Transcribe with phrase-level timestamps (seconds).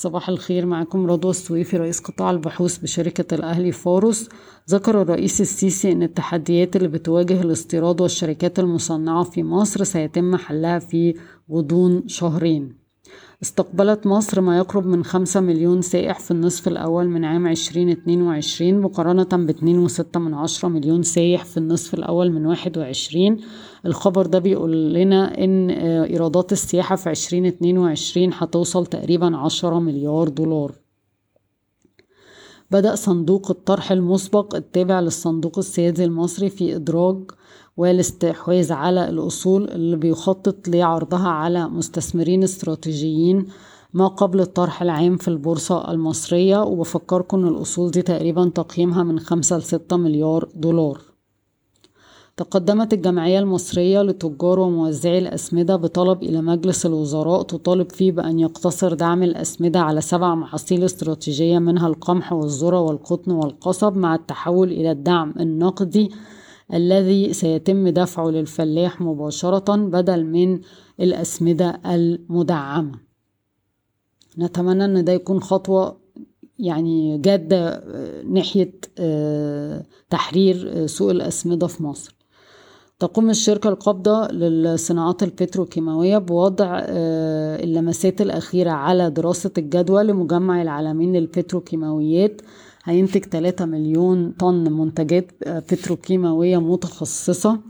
[0.00, 4.28] صباح الخير معكم رضوى السويفي رئيس قطاع البحوث بشركة الأهلي فاروس
[4.70, 11.14] ذكر الرئيس السيسي أن التحديات اللي بتواجه الاستيراد والشركات المصنعة في مصر سيتم حلها في
[11.52, 12.87] غضون شهرين.
[13.42, 18.22] استقبلت مصر ما يقرب من خمسة مليون سائح في النصف الأول من عام عشرين اتنين
[18.22, 23.36] وعشرين مقارنة باتنين وستة من عشرة مليون سائح في النصف الأول من واحد وعشرين.
[23.86, 30.28] الخبر ده بيقول لنا إن إيرادات السياحة في عشرين اتنين وعشرين هتوصل تقريبا عشرة مليار
[30.28, 30.72] دولار.
[32.70, 37.16] بدأ صندوق الطرح المسبق التابع للصندوق السيادي المصري في إدراج
[37.76, 43.46] والاستحواذ على الأصول اللي بيخطط لعرضها على مستثمرين استراتيجيين
[43.94, 46.62] ما قبل الطرح العام في البورصة المصرية.
[46.62, 51.00] وبفكركم أن الأصول دي تقريبا تقييمها من خمسة لستة مليار دولار.
[52.38, 59.22] تقدمت الجمعية المصرية لتجار وموزعي الأسمدة بطلب إلى مجلس الوزراء تطالب فيه بأن يقتصر دعم
[59.22, 66.10] الأسمدة على سبع محاصيل استراتيجية منها القمح والذرة والقطن والقصب مع التحول إلى الدعم النقدي
[66.74, 70.60] الذي سيتم دفعه للفلاح مباشرة بدل من
[71.00, 72.98] الأسمدة المدعمة.
[74.38, 76.00] نتمنى أن ده يكون خطوة
[76.58, 77.84] يعني جادة
[78.24, 78.72] ناحية
[80.10, 82.17] تحرير سوق الأسمدة في مصر.
[82.98, 92.42] تقوم الشركة القابضة للصناعات البتروكيماوية بوضع اللمسات الأخيرة على دراسة الجدوى لمجمع العالمين للبتروكيماويات
[92.84, 97.60] هينتج 3 مليون طن منتجات بتروكيماوية متخصصة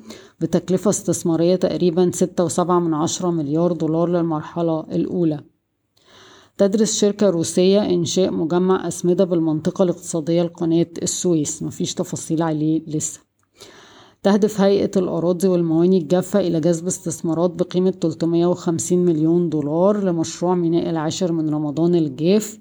[0.41, 5.41] بتكلفة استثمارية تقريبا ستة وسبعة من عشرة مليار دولار للمرحلة الأولى.
[6.59, 11.63] تدرس شركة روسية إنشاء مجمع أسمدة بالمنطقة الاقتصادية لقناة السويس.
[11.63, 13.28] مفيش تفاصيل عليه لسه.
[14.23, 21.33] تهدف هيئة الأراضي والمواني الجافة إلى جذب استثمارات بقيمة 350 مليون دولار لمشروع ميناء العاشر
[21.33, 22.59] من رمضان الجاف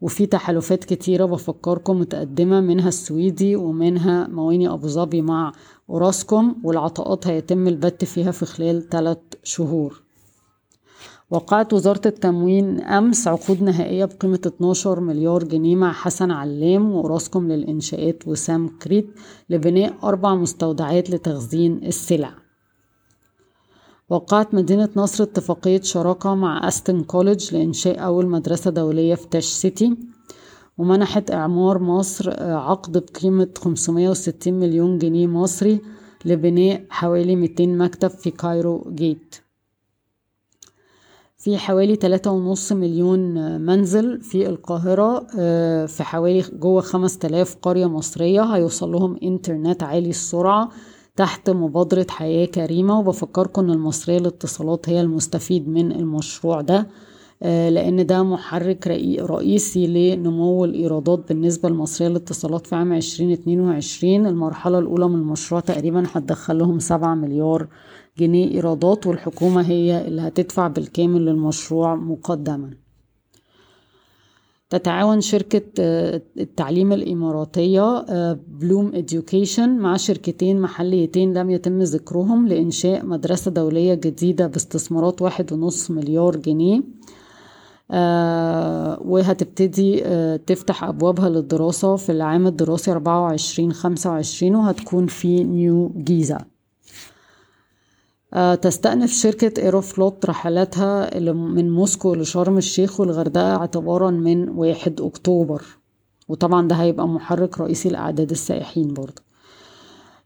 [0.00, 5.52] وفي تحالفات كتيرة بفكركم متقدمة منها السويدي ومنها مواني أبو ظبي مع
[5.90, 10.05] أوراسكوم والعطاءات هيتم البت فيها في خلال 3 شهور.
[11.30, 18.28] وقعت وزارة التموين أمس عقود نهائية بقيمة 12 مليار جنيه مع حسن علام وأوراسكوم للإنشاءات
[18.28, 19.06] وسامكريت
[19.50, 22.34] لبناء أربع مستودعات لتخزين السلع.
[24.08, 29.96] وقعت مدينة نصر اتفاقية شراكة مع أستن College لإنشاء أول مدرسة دولية في تاج سيتي
[30.78, 35.80] ومنحت إعمار مصر عقد بقيمة 560 مليون جنيه مصري
[36.24, 39.45] لبناء حوالي 200 مكتب في كايرو جيت.
[41.38, 43.20] في حوالي تلاتة ونص مليون
[43.60, 45.18] منزل في القاهرة
[45.86, 50.68] في حوالي جوه خمس تلاف قرية مصرية هيوصل لهم إنترنت عالي السرعة
[51.16, 56.86] تحت مبادرة حياة كريمة وبفكركم إن المصرية للاتصالات هي المستفيد من المشروع ده.
[57.42, 58.86] لأن ده محرك
[59.20, 64.26] رئيسي لنمو الإيرادات بالنسبة للمصرية للاتصالات في عام عشرين اتنين وعشرين.
[64.26, 67.66] المرحلة الأولى من المشروع تقريبا هتدخل لهم سبعة مليار
[68.18, 72.70] جنيه إيرادات والحكومة هي اللي هتدفع بالكامل للمشروع مقدما.
[74.70, 75.62] تتعاون شركة
[76.40, 78.02] التعليم الإماراتية
[78.48, 85.90] بلوم إديوكيشن مع شركتين محليتين لم يتم ذكرهم لإنشاء مدرسة دولية جديدة باستثمارات واحد ونص
[85.90, 86.82] مليار جنيه.
[89.10, 90.00] وهتبتدي
[90.46, 96.38] تفتح أبوابها للدراسة في العام الدراسي 24 25 وهتكون في نيو جيزة.
[98.62, 105.62] تستأنف شركة ايروفلوت رحلاتها من موسكو لشرم الشيخ والغردقة اعتبارا من واحد أكتوبر.
[106.28, 109.25] وطبعا ده هيبقى محرك رئيسي لأعداد السائحين برضه.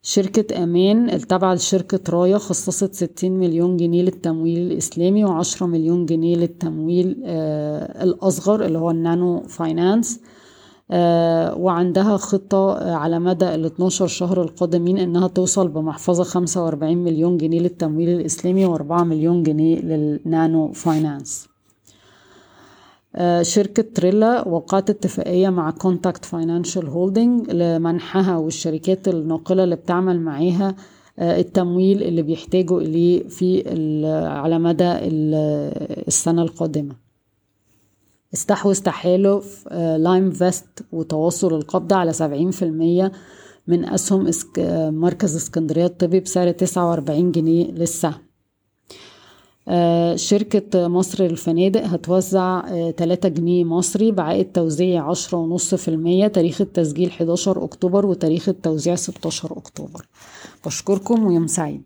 [0.03, 7.23] شركة أمان التابعة لشركة رايا خصصت 60 مليون جنيه للتمويل الإسلامي وعشرة مليون جنيه للتمويل
[7.25, 10.21] آه الأصغر اللي هو ال nano finance.
[10.91, 17.61] آه وعندها خطة على مدى ال 12 شهر القادمين إنها توصل بمحفظة 45 مليون جنيه
[17.61, 21.47] للتمويل الإسلامي و4 مليون جنيه لل nano finance.
[21.47, 21.50] آه
[23.43, 30.75] شركة Trella وقعت اتفاقية مع Contact Financial Holding لمنحها والشركات الناقلة اللي بتعمل معاها
[31.19, 33.63] آه التمويل اللي بيحتاجوا إليه في
[34.27, 34.93] على مدى
[36.09, 36.95] السنة القادمة.
[38.35, 39.69] استحوذ تحالف
[39.99, 43.13] Lime Vest وتواصل القابضة على سبعين في المية
[43.67, 44.31] من أسهم
[45.01, 48.15] مركز اسكندرية الطبي بسعر تسعة وأربعين جنيه للسهم.
[50.15, 54.53] شركة مصر للفنادق هتوزع تلاتة جنيه مصري بعائد
[55.75, 60.07] في المية تاريخ التسجيل حداشر أكتوبر وتاريخ التوزيع ستاشر أكتوبر.
[60.67, 61.83] بشكركم ويوم سعيد.